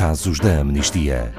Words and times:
casos 0.00 0.40
da 0.40 0.60
amnistia. 0.60 1.30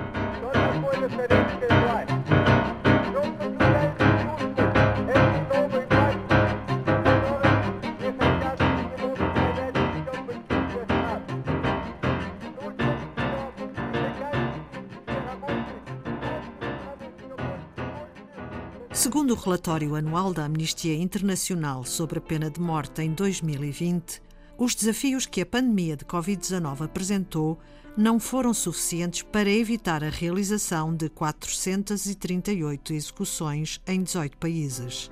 Segundo 18.91 19.33
o 19.33 19.35
relatório 19.35 19.95
anual 19.95 20.31
da 20.31 20.45
Amnistia 20.45 20.93
Internacional 20.93 21.83
sobre 21.83 22.19
a 22.19 22.21
pena 22.21 22.51
de 22.51 22.61
morte 22.61 23.01
em 23.01 23.11
2020, 23.11 24.21
os 24.63 24.75
desafios 24.75 25.25
que 25.25 25.41
a 25.41 25.45
pandemia 25.45 25.97
de 25.97 26.05
Covid-19 26.05 26.85
apresentou 26.85 27.57
não 27.97 28.19
foram 28.19 28.53
suficientes 28.53 29.23
para 29.23 29.49
evitar 29.49 30.03
a 30.03 30.09
realização 30.09 30.95
de 30.95 31.09
438 31.09 32.93
execuções 32.93 33.81
em 33.87 34.03
18 34.03 34.37
países. 34.37 35.09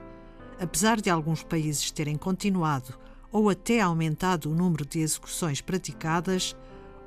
Apesar 0.60 1.02
de 1.02 1.10
alguns 1.10 1.42
países 1.42 1.90
terem 1.90 2.16
continuado 2.16 2.96
ou 3.32 3.50
até 3.50 3.82
aumentado 3.82 4.52
o 4.52 4.54
número 4.54 4.86
de 4.86 5.00
execuções 5.00 5.62
praticadas, 5.62 6.56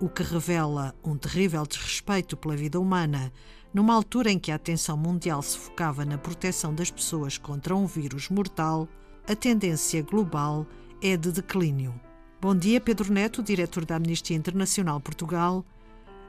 o 0.01 0.09
que 0.09 0.25
revela 0.25 0.97
um 1.05 1.17
terrível 1.17 1.65
desrespeito 1.65 2.37
pela 2.37 2.56
vida 2.56 2.81
humana, 2.81 3.33
numa 3.73 3.95
altura 3.95 4.33
em 4.33 4.39
que 4.41 4.51
a 4.51 4.56
atenção 4.56 4.97
mundial 4.97 5.43
se 5.43 5.56
focava 5.56 6.05
na 6.05 6.19
proteção 6.19 6.75
das 6.75 6.91
pessoas 6.91 7.39
contra 7.39 7.77
um 7.77 7.87
vírus 7.87 8.29
mortal, 8.29 8.89
a 9.29 9.37
tendência 9.37 10.03
global 10.03 10.67
é 11.01 11.17
de 11.17 11.31
declínio. 11.31 11.95
Bom 12.43 12.57
dia, 12.57 12.81
Pedro 12.81 13.13
Neto, 13.13 13.41
diretor 13.41 13.85
da 13.85 13.95
Amnistia 13.95 14.37
Internacional 14.37 14.99
Portugal. 14.99 15.65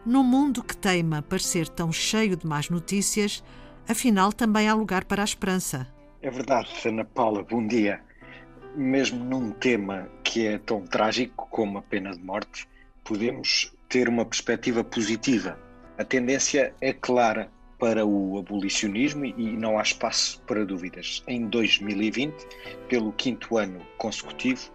No 0.05 0.23
mundo 0.23 0.63
que 0.63 0.77
teima 0.77 1.23
parecer 1.23 1.67
tão 1.67 1.91
cheio 1.91 2.37
de 2.37 2.45
más 2.45 2.69
notícias, 2.69 3.43
afinal 3.89 4.31
também 4.31 4.69
há 4.69 4.75
lugar 4.75 5.05
para 5.05 5.23
a 5.23 5.25
esperança. 5.25 5.91
É 6.21 6.29
verdade, 6.29 6.69
Ana 6.85 7.03
Paula, 7.03 7.41
bom 7.41 7.65
dia. 7.65 7.99
Mesmo 8.75 9.25
num 9.25 9.49
tema 9.53 10.07
que 10.23 10.45
é 10.45 10.59
tão 10.59 10.85
trágico 10.85 11.47
como 11.49 11.79
a 11.79 11.81
pena 11.81 12.11
de 12.11 12.23
morte, 12.23 12.67
podemos 13.03 13.73
ter 13.89 14.07
uma 14.07 14.23
perspectiva 14.23 14.83
positiva. 14.83 15.57
A 15.97 16.03
tendência 16.03 16.75
é 16.79 16.93
clara 16.93 17.49
para 17.79 18.05
o 18.05 18.37
abolicionismo 18.37 19.25
e 19.25 19.57
não 19.57 19.79
há 19.79 19.81
espaço 19.81 20.39
para 20.45 20.63
dúvidas. 20.63 21.23
Em 21.27 21.47
2020, 21.47 22.35
pelo 22.87 23.11
quinto 23.13 23.57
ano 23.57 23.81
consecutivo, 23.97 24.69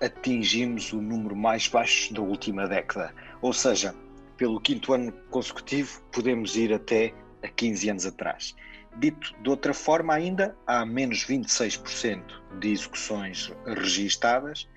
atingimos 0.00 0.92
o 0.92 1.00
número 1.00 1.36
mais 1.36 1.68
baixo 1.68 2.12
da 2.12 2.20
última 2.20 2.66
década. 2.66 3.14
Ou 3.40 3.52
seja, 3.52 3.94
pelo 4.36 4.60
quinto 4.60 4.92
ano 4.92 5.12
consecutivo, 5.30 6.02
podemos 6.12 6.56
ir 6.56 6.72
até 6.72 7.12
a 7.42 7.48
15 7.48 7.90
anos 7.90 8.06
atrás. 8.06 8.54
Dito 8.96 9.34
de 9.42 9.50
outra 9.50 9.74
forma, 9.74 10.14
ainda 10.14 10.56
há 10.66 10.84
menos 10.86 11.24
26% 11.26 12.22
de 12.60 12.70
execuções 12.70 13.52
registadas, 13.66 14.68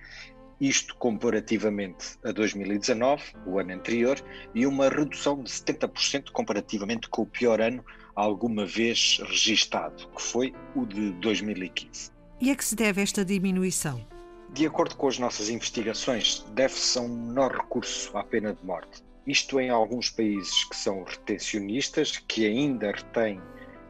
isto 0.59 0.95
comparativamente 0.95 2.17
a 2.23 2.31
2019, 2.31 3.23
o 3.45 3.59
ano 3.59 3.73
anterior, 3.73 4.19
e 4.55 4.65
uma 4.65 4.89
redução 4.89 5.43
de 5.43 5.51
70% 5.51 6.31
comparativamente 6.31 7.07
com 7.09 7.21
o 7.21 7.27
pior 7.27 7.61
ano 7.61 7.85
alguma 8.15 8.65
vez 8.65 9.19
registado, 9.23 10.07
que 10.09 10.21
foi 10.21 10.53
o 10.75 10.83
de 10.85 11.11
2015. 11.13 12.11
E 12.41 12.49
a 12.49 12.55
que 12.55 12.65
se 12.65 12.75
deve 12.75 13.01
esta 13.01 13.23
diminuição? 13.23 14.16
De 14.53 14.65
acordo 14.65 14.95
com 14.95 15.07
as 15.07 15.19
nossas 15.19 15.49
investigações, 15.49 16.45
deve-se 16.53 16.97
a 16.97 17.01
um 17.01 17.09
menor 17.09 17.51
recurso 17.51 18.17
à 18.17 18.23
pena 18.23 18.53
de 18.53 18.65
morte. 18.65 19.03
Isto 19.25 19.59
em 19.59 19.69
alguns 19.69 20.09
países 20.09 20.63
que 20.63 20.75
são 20.75 21.03
retencionistas, 21.03 22.17
que 22.27 22.45
ainda 22.45 22.91
retêm 22.91 23.41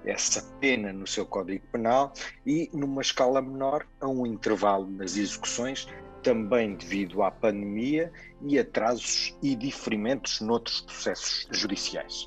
essa 0.04 0.42
pena 0.60 0.92
no 0.92 1.06
seu 1.06 1.26
Código 1.26 1.64
Penal, 1.72 2.12
e 2.46 2.70
numa 2.74 3.02
escala 3.02 3.42
menor, 3.42 3.86
a 4.02 4.08
um 4.08 4.26
intervalo 4.26 4.90
nas 4.90 5.16
execuções, 5.16 5.88
também 6.24 6.76
devido 6.76 7.22
à 7.22 7.30
pandemia 7.30 8.12
e 8.42 8.58
atrasos 8.58 9.38
e 9.42 9.56
diferimentos 9.56 10.42
noutros 10.42 10.82
processos 10.82 11.48
judiciais. 11.52 12.26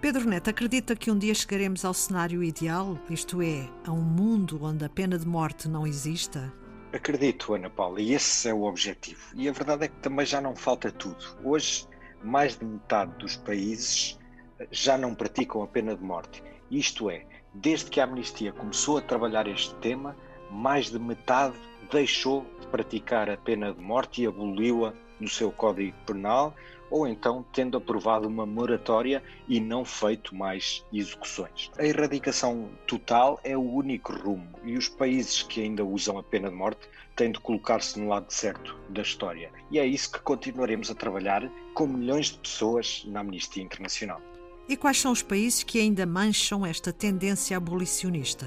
Pedro 0.00 0.28
Neto 0.28 0.48
acredita 0.48 0.96
que 0.96 1.10
um 1.10 1.18
dia 1.18 1.34
chegaremos 1.34 1.84
ao 1.84 1.92
cenário 1.92 2.42
ideal, 2.42 2.98
isto 3.10 3.42
é, 3.42 3.68
a 3.84 3.92
um 3.92 4.00
mundo 4.00 4.58
onde 4.62 4.84
a 4.84 4.88
pena 4.88 5.18
de 5.18 5.26
morte 5.26 5.68
não 5.68 5.86
exista? 5.86 6.52
Acredito, 6.90 7.52
Ana 7.52 7.68
Paula, 7.68 8.00
e 8.00 8.14
esse 8.14 8.48
é 8.48 8.54
o 8.54 8.62
objetivo. 8.62 9.20
E 9.34 9.46
a 9.46 9.52
verdade 9.52 9.84
é 9.84 9.88
que 9.88 9.96
também 9.96 10.24
já 10.24 10.40
não 10.40 10.56
falta 10.56 10.90
tudo. 10.90 11.22
Hoje, 11.44 11.86
mais 12.22 12.56
de 12.56 12.64
metade 12.64 13.12
dos 13.18 13.36
países 13.36 14.18
eh, 14.58 14.66
já 14.70 14.96
não 14.96 15.14
praticam 15.14 15.62
a 15.62 15.66
pena 15.66 15.94
de 15.94 16.02
morte. 16.02 16.42
Isto 16.70 17.10
é, 17.10 17.26
desde 17.52 17.90
que 17.90 18.00
a 18.00 18.04
Amnistia 18.04 18.52
começou 18.52 18.96
a 18.96 19.02
trabalhar 19.02 19.46
este 19.46 19.74
tema, 19.76 20.16
mais 20.50 20.90
de 20.90 20.98
metade 20.98 21.54
deixou 21.90 22.46
de 22.58 22.66
praticar 22.68 23.28
a 23.28 23.36
pena 23.36 23.72
de 23.72 23.80
morte 23.80 24.22
e 24.22 24.26
aboliu-a 24.26 24.94
no 25.20 25.28
seu 25.28 25.52
Código 25.52 25.96
Penal, 26.06 26.54
ou 26.90 27.06
então 27.06 27.44
tendo 27.52 27.76
aprovado 27.76 28.28
uma 28.28 28.46
moratória 28.46 29.22
e 29.48 29.60
não 29.60 29.84
feito 29.84 30.34
mais 30.34 30.84
execuções. 30.92 31.70
A 31.78 31.84
erradicação 31.84 32.68
total 32.86 33.40
é 33.44 33.56
o 33.56 33.62
único 33.62 34.12
rumo 34.12 34.48
e 34.64 34.76
os 34.76 34.88
países 34.88 35.42
que 35.42 35.62
ainda 35.62 35.84
usam 35.84 36.18
a 36.18 36.22
pena 36.22 36.48
de 36.48 36.56
morte 36.56 36.88
têm 37.16 37.32
de 37.32 37.40
colocar-se 37.40 37.98
no 37.98 38.08
lado 38.08 38.32
certo 38.32 38.76
da 38.88 39.02
história. 39.02 39.50
E 39.70 39.78
é 39.78 39.86
isso 39.86 40.12
que 40.12 40.20
continuaremos 40.20 40.90
a 40.90 40.94
trabalhar 40.94 41.50
com 41.74 41.86
milhões 41.86 42.26
de 42.26 42.38
pessoas 42.38 43.04
na 43.06 43.20
Amnistia 43.20 43.62
Internacional. 43.62 44.20
E 44.68 44.76
quais 44.76 45.00
são 45.00 45.12
os 45.12 45.22
países 45.22 45.62
que 45.62 45.80
ainda 45.80 46.04
mancham 46.04 46.64
esta 46.64 46.92
tendência 46.92 47.56
abolicionista? 47.56 48.46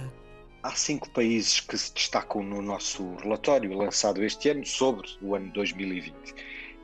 Há 0.63 0.71
cinco 0.75 1.09
países 1.09 1.59
que 1.59 1.75
se 1.75 1.91
destacam 1.91 2.43
no 2.43 2.61
nosso 2.61 3.15
relatório 3.15 3.75
lançado 3.75 4.23
este 4.23 4.49
ano 4.49 4.63
sobre 4.63 5.09
o 5.19 5.35
ano 5.35 5.51
2020 5.51 6.15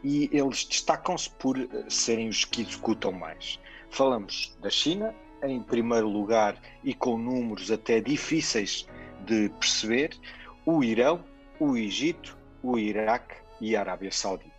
e 0.04 0.30
eles 0.32 0.64
destacam-se 0.66 1.30
por 1.32 1.58
eh, 1.58 1.68
serem 1.90 2.30
os 2.30 2.46
que 2.46 2.62
executam 2.62 3.12
mais. 3.12 3.60
Falamos 3.90 4.56
da 4.62 4.70
China, 4.70 5.14
em 5.44 5.62
primeiro 5.62 6.08
lugar 6.08 6.60
e 6.84 6.94
com 6.94 7.18
números 7.18 7.72
até 7.72 8.00
difíceis 8.00 8.88
de 9.26 9.50
perceber, 9.50 10.18
o 10.66 10.84
Irão, 10.84 11.24
o 11.60 11.76
Egito, 11.78 12.38
o 12.62 12.78
Iraque 12.78 13.36
e 13.60 13.76
a 13.76 13.82
Arábia 13.82 14.12
Saudita. 14.12 14.52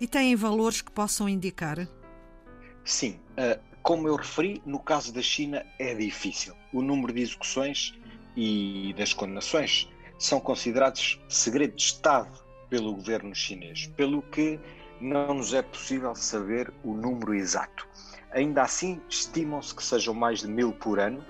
E 0.00 0.06
têm 0.06 0.36
valores 0.36 0.80
que 0.80 0.90
possam 0.90 1.28
indicar? 1.28 1.88
Sim, 2.84 3.18
eh, 3.36 3.58
como 3.82 4.06
eu 4.06 4.16
referi, 4.16 4.62
no 4.64 4.78
caso 4.78 5.12
da 5.12 5.22
China 5.22 5.64
é 5.78 5.94
difícil. 5.94 6.54
O 6.72 6.82
número 6.82 7.12
de 7.12 7.22
execuções 7.22 7.94
e 8.36 8.94
das 8.96 9.12
condenações 9.12 9.88
são 10.18 10.40
considerados 10.40 11.20
segredo 11.28 11.74
de 11.74 11.82
Estado 11.82 12.47
pelo 12.68 12.94
governo 12.94 13.34
chinês, 13.34 13.86
pelo 13.96 14.22
que 14.22 14.58
não 15.00 15.34
nos 15.34 15.54
é 15.54 15.62
possível 15.62 16.14
saber 16.14 16.72
o 16.82 16.92
número 16.92 17.34
exato. 17.34 17.86
Ainda 18.32 18.62
assim, 18.62 19.00
estimam-se 19.08 19.74
que 19.74 19.82
sejam 19.82 20.12
mais 20.12 20.40
de 20.40 20.48
mil 20.48 20.72
por 20.72 20.98
ano, 20.98 21.24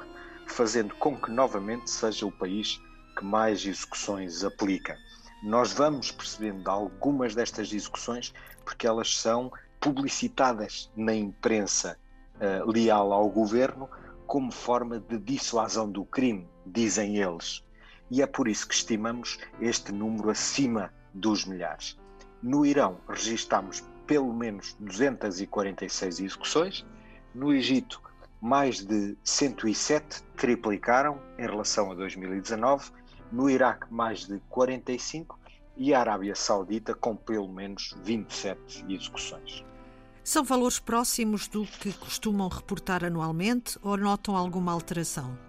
fazendo 0.47 0.95
com 0.97 1.17
que 1.17 1.31
novamente 1.31 1.91
seja 1.91 2.27
o 2.27 2.33
país 2.33 2.81
que 3.17 3.25
mais 3.25 3.65
execuções 3.65 4.43
aplica. 4.43 4.97
Nós 5.43 5.73
vamos 5.73 6.11
percebendo 6.11 6.69
algumas 6.69 7.35
destas 7.35 7.73
execuções 7.73 8.33
porque 8.65 8.87
elas 8.87 9.17
são 9.17 9.53
publicitadas 9.81 10.91
na 10.97 11.15
imprensa 11.15 11.97
uh, 12.37 12.71
leal 12.71 13.13
ao 13.13 13.29
governo 13.29 13.89
como 14.27 14.53
forma 14.53 14.99
de 14.99 15.19
dissuasão 15.19 15.91
do 15.91 16.05
crime, 16.05 16.49
dizem 16.67 17.17
eles. 17.17 17.65
E 18.11 18.21
é 18.21 18.27
por 18.27 18.49
isso 18.49 18.67
que 18.67 18.75
estimamos 18.75 19.39
este 19.61 19.93
número 19.93 20.31
acima 20.31 20.93
dos 21.19 21.45
milhares. 21.45 21.99
No 22.43 22.65
Irão, 22.65 22.99
registamos 23.09 23.83
pelo 24.07 24.33
menos 24.33 24.77
246 24.81 26.21
execuções. 26.21 26.87
No 27.35 27.53
Egito, 27.53 28.01
mais 28.41 28.85
de 28.85 29.17
107 29.25 30.23
triplicaram 30.37 31.21
em 31.39 31.43
relação 31.43 31.91
a 31.91 31.95
2019. 31.95 32.91
No 33.31 33.51
Iraque, 33.51 33.93
mais 33.93 34.25
de 34.27 34.41
45 34.49 35.39
e 35.77 35.93
a 35.93 36.01
Arábia 36.01 36.35
Saudita 36.35 36.95
com 36.95 37.15
pelo 37.15 37.49
menos 37.49 37.95
27 38.03 38.85
execuções. 38.89 39.65
São 40.25 40.45
valores 40.45 40.79
próximos 40.79 41.49
do 41.49 41.65
que 41.65 41.93
costumam 41.93 42.49
reportar 42.49 43.05
anualmente 43.05 43.79
ou 43.83 43.97
notam 43.97 44.37
alguma 44.37 44.73
alteração? 44.73 45.48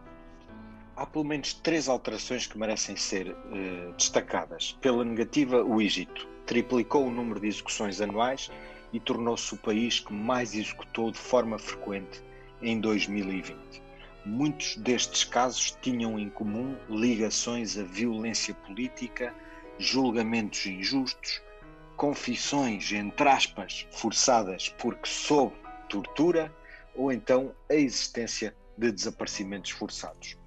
Há 1.00 1.06
pelo 1.06 1.24
menos 1.24 1.54
três 1.54 1.88
alterações 1.88 2.46
que 2.46 2.58
merecem 2.58 2.94
ser 2.98 3.32
uh, 3.32 3.94
destacadas. 3.96 4.78
Pela 4.82 5.06
negativa, 5.06 5.64
o 5.64 5.82
Egito 5.82 6.28
triplicou 6.46 7.08
o 7.08 7.10
número 7.10 7.40
de 7.40 7.48
execuções 7.48 8.02
anuais 8.02 8.52
e 8.92 9.00
tornou-se 9.00 9.54
o 9.54 9.58
país 9.58 10.02
que 10.02 10.12
mais 10.12 10.54
executou 10.54 11.10
de 11.10 11.18
forma 11.18 11.58
frequente 11.58 12.22
em 12.62 12.82
2020. 12.82 13.82
Muitos 14.26 14.76
destes 14.76 15.24
casos 15.24 15.72
tinham 15.82 16.20
em 16.20 16.30
comum 16.30 16.76
ligações 16.90 17.78
à 17.78 17.84
violência 17.84 18.54
política, 18.54 19.34
julgamentos 19.78 20.66
injustos, 20.66 21.42
confissões, 21.96 22.92
entre 22.92 23.30
aspas, 23.30 23.88
forçadas 23.92 24.68
porque 24.78 25.08
sob 25.08 25.56
tortura 25.88 26.54
ou 26.94 27.10
então 27.10 27.56
a 27.70 27.76
existência 27.76 28.54
de 28.78 28.92
desaparecimentos 28.92 29.72
forçados. 29.72 30.39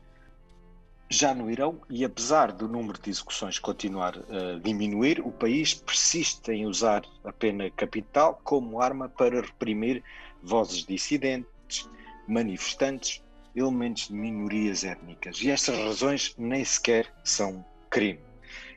Já 1.13 1.35
no 1.35 1.51
Irão, 1.51 1.79
e 1.91 2.07
apesar 2.07 2.51
do 2.51 2.67
número 2.67 2.99
de 2.99 3.11
execuções 3.11 3.59
continuar 3.59 4.17
a 4.17 4.59
diminuir, 4.61 5.21
o 5.21 5.31
país 5.31 5.75
persiste 5.75 6.51
em 6.53 6.65
usar 6.65 7.03
a 7.23 7.31
pena 7.31 7.71
capital 7.71 8.41
como 8.43 8.81
arma 8.81 9.11
para 9.11 9.43
reprimir 9.43 10.03
vozes 10.43 10.87
dissidentes, 10.87 11.87
manifestantes, 12.27 13.23
elementos 13.55 14.09
de 14.09 14.15
minorias 14.15 14.85
étnicas. 14.85 15.43
E 15.43 15.51
estas 15.51 15.77
razões 15.77 16.35
nem 16.39 16.65
sequer 16.65 17.13
são 17.23 17.63
crime. 17.91 18.21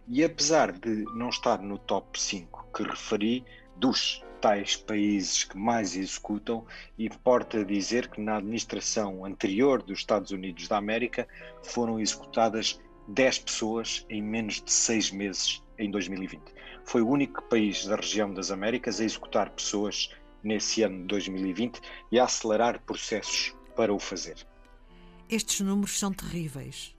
E 0.06 0.22
apesar 0.22 0.74
de 0.74 1.06
não 1.16 1.30
estar 1.30 1.60
no 1.60 1.78
top 1.78 2.20
5 2.20 2.68
que 2.76 2.84
referi, 2.84 3.46
dos 3.78 4.22
tais 4.46 4.76
países 4.76 5.44
que 5.44 5.58
mais 5.58 5.96
executam, 5.96 6.68
e 7.00 7.08
importa 7.08 7.66
dizer 7.66 8.08
que 8.10 8.22
na 8.22 8.38
administração 8.38 9.26
anterior 9.26 9.82
dos 9.82 9.98
Estados 9.98 10.30
Unidos 10.30 10.68
da 10.68 10.78
América 10.78 11.28
foram 11.64 12.00
executadas 12.00 12.80
10 13.08 13.40
pessoas 13.40 14.06
em 14.08 14.22
menos 14.22 14.62
de 14.62 14.72
6 14.72 15.10
meses 15.10 15.64
em 15.80 15.90
2020. 15.90 16.44
Foi 16.84 17.02
o 17.02 17.10
único 17.10 17.42
país 17.42 17.88
da 17.88 17.96
região 17.96 18.32
das 18.32 18.52
Américas 18.52 19.02
a 19.02 19.06
executar 19.06 19.50
pessoas 19.50 20.12
nesse 20.44 20.84
ano 20.84 21.00
de 21.00 21.08
2020 21.08 21.82
e 22.12 22.20
a 22.20 22.26
acelerar 22.26 22.80
processos 22.82 23.56
para 23.76 23.92
o 23.92 23.98
fazer. 23.98 24.38
Estes 25.28 25.62
números 25.62 25.98
são 25.98 26.14
terríveis. 26.14 26.96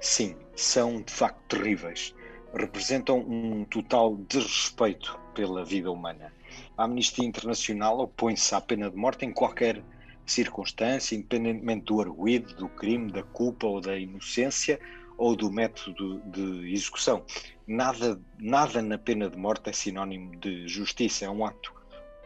Sim, 0.00 0.34
são 0.56 1.02
de 1.02 1.12
facto 1.12 1.58
terríveis. 1.58 2.14
Representam 2.54 3.18
um 3.18 3.66
total 3.66 4.16
desrespeito 4.16 5.20
pela 5.34 5.62
vida 5.62 5.90
humana. 5.90 6.32
A 6.76 6.84
Amnistia 6.84 7.24
Internacional 7.24 7.98
opõe-se 8.00 8.54
à 8.54 8.60
pena 8.60 8.90
de 8.90 8.96
morte 8.96 9.24
em 9.24 9.32
qualquer 9.32 9.82
circunstância, 10.26 11.16
independentemente 11.16 11.86
do 11.86 12.00
arguído, 12.00 12.54
do 12.54 12.68
crime, 12.68 13.10
da 13.10 13.22
culpa 13.22 13.66
ou 13.66 13.80
da 13.80 13.98
inocência 13.98 14.78
ou 15.16 15.34
do 15.34 15.50
método 15.50 16.20
de 16.26 16.72
execução. 16.72 17.24
Nada, 17.66 18.20
nada 18.38 18.80
na 18.80 18.96
pena 18.96 19.28
de 19.28 19.36
morte 19.36 19.70
é 19.70 19.72
sinónimo 19.72 20.36
de 20.36 20.68
justiça, 20.68 21.24
é 21.24 21.30
um 21.30 21.44
ato 21.44 21.74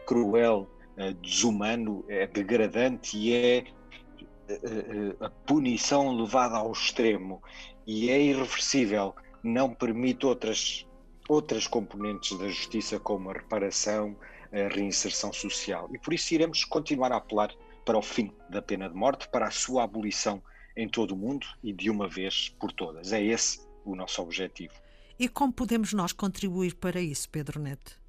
cruel, 0.05 0.69
eh, 0.97 1.13
desumano, 1.13 2.05
é 2.07 2.27
degradante 2.27 3.17
e 3.17 3.33
é 3.33 3.57
eh, 4.47 4.59
eh, 4.63 5.15
a 5.19 5.29
punição 5.29 6.15
levada 6.15 6.57
ao 6.57 6.71
extremo. 6.71 7.41
E 7.87 8.09
é 8.09 8.21
irreversível, 8.21 9.15
não 9.43 9.73
permite 9.73 10.25
outras 10.25 10.87
outras 11.27 11.67
componentes 11.67 12.37
da 12.37 12.47
justiça, 12.47 12.99
como 12.99 13.29
a 13.29 13.33
reparação, 13.33 14.15
a 14.51 14.73
reinserção 14.73 15.31
social. 15.31 15.89
E 15.93 15.97
por 15.97 16.13
isso 16.13 16.33
iremos 16.33 16.63
continuar 16.63 17.11
a 17.11 17.17
apelar 17.17 17.53
para 17.85 17.97
o 17.97 18.01
fim 18.01 18.31
da 18.49 18.61
pena 18.61 18.89
de 18.89 18.95
morte, 18.95 19.27
para 19.27 19.47
a 19.47 19.51
sua 19.51 19.83
abolição 19.83 20.41
em 20.75 20.87
todo 20.87 21.11
o 21.11 21.17
mundo 21.17 21.45
e 21.63 21.71
de 21.71 21.89
uma 21.89 22.07
vez 22.07 22.49
por 22.59 22.71
todas. 22.71 23.11
É 23.11 23.21
esse 23.21 23.61
o 23.85 23.95
nosso 23.95 24.21
objetivo. 24.21 24.73
E 25.19 25.27
como 25.27 25.53
podemos 25.53 25.93
nós 25.93 26.11
contribuir 26.11 26.75
para 26.75 26.99
isso, 26.99 27.29
Pedro 27.29 27.59
Neto? 27.59 27.99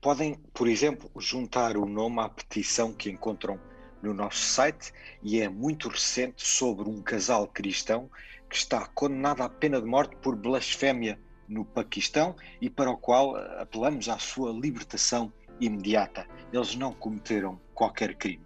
Podem, 0.00 0.34
por 0.52 0.66
exemplo, 0.66 1.10
juntar 1.18 1.76
o 1.76 1.86
nome 1.86 2.20
à 2.20 2.28
petição 2.28 2.92
que 2.92 3.10
encontram 3.10 3.60
no 4.02 4.12
nosso 4.12 4.40
site 4.40 4.92
e 5.22 5.40
é 5.40 5.48
muito 5.48 5.88
recente 5.88 6.44
sobre 6.44 6.88
um 6.88 7.00
casal 7.00 7.46
cristão 7.46 8.10
que 8.50 8.56
está 8.56 8.86
condenado 8.86 9.42
à 9.42 9.48
pena 9.48 9.80
de 9.80 9.86
morte 9.86 10.16
por 10.16 10.34
blasfémia 10.34 11.18
no 11.52 11.64
Paquistão 11.64 12.34
e 12.60 12.70
para 12.70 12.90
o 12.90 12.96
qual 12.96 13.36
eh, 13.36 13.62
apelamos 13.62 14.08
à 14.08 14.18
sua 14.18 14.50
libertação 14.50 15.32
imediata. 15.60 16.26
Eles 16.52 16.74
não 16.74 16.92
cometeram 16.92 17.60
qualquer 17.74 18.14
crime. 18.16 18.44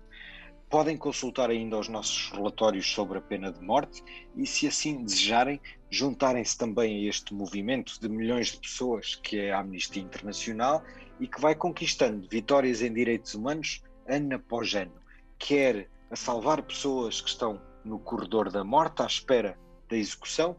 Podem 0.69 0.97
consultar 0.97 1.49
ainda 1.49 1.79
os 1.79 1.88
nossos 1.88 2.32
relatórios 2.32 2.91
sobre 2.91 3.19
a 3.19 3.20
pena 3.20 3.53
de 3.53 3.62
morte 3.62 4.03
e, 4.35 4.44
se 4.44 4.67
assim 4.67 5.05
desejarem, 5.05 5.61
juntarem-se 5.88 6.58
também 6.58 7.05
a 7.05 7.08
este 7.08 7.32
movimento 7.32 8.00
de 8.00 8.08
milhões 8.08 8.49
de 8.49 8.58
pessoas 8.58 9.14
que 9.14 9.38
é 9.38 9.53
a 9.53 9.61
Amnistia 9.61 10.03
Internacional 10.03 10.82
e 11.20 11.29
que 11.29 11.41
vai 11.41 11.55
conquistando 11.55 12.29
vitórias 12.29 12.82
em 12.82 12.93
direitos 12.93 13.35
humanos 13.35 13.81
ano 14.08 14.35
após 14.35 14.75
ano, 14.75 14.93
quer 15.38 15.88
a 16.11 16.17
salvar 16.17 16.62
pessoas 16.62 17.20
que 17.20 17.29
estão 17.29 17.61
no 17.85 18.00
corredor 18.00 18.50
da 18.50 18.64
morte 18.64 19.03
à 19.03 19.06
espera 19.06 19.56
da 19.88 19.97
execução, 19.97 20.56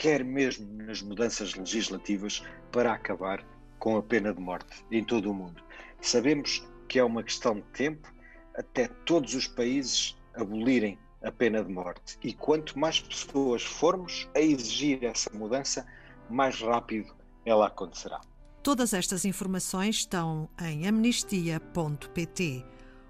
quer 0.00 0.24
mesmo 0.24 0.66
nas 0.82 1.02
mudanças 1.02 1.54
legislativas 1.54 2.42
para 2.72 2.94
acabar 2.94 3.44
com 3.78 3.98
a 3.98 4.02
pena 4.02 4.32
de 4.32 4.40
morte 4.40 4.82
em 4.90 5.04
todo 5.04 5.30
o 5.30 5.34
mundo. 5.34 5.62
Sabemos 6.00 6.66
que 6.88 6.98
é 6.98 7.04
uma 7.04 7.22
questão 7.22 7.56
de 7.56 7.62
tempo 7.74 8.10
até 8.56 8.88
todos 9.04 9.34
os 9.34 9.46
países 9.46 10.16
abolirem 10.34 10.98
a 11.22 11.30
pena 11.30 11.62
de 11.62 11.70
morte. 11.70 12.16
E 12.24 12.32
quanto 12.32 12.78
mais 12.78 12.98
pessoas 12.98 13.62
formos 13.62 14.26
a 14.34 14.40
exigir 14.40 15.04
essa 15.04 15.30
mudança, 15.34 15.86
mais 16.30 16.58
rápido 16.62 17.14
ela 17.44 17.66
acontecerá. 17.66 18.22
Todas 18.62 18.94
estas 18.94 19.26
informações 19.26 19.96
estão 19.96 20.48
em 20.62 20.88
amnistia.pt. 20.88 22.64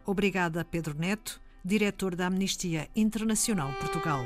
Obrigada, 0.05 0.65
Pedro 0.65 0.99
Neto, 0.99 1.41
diretor 1.65 2.17
da 2.17 2.27
Amnistia 2.27 2.89
Internacional 2.97 3.73
Portugal. 3.75 4.25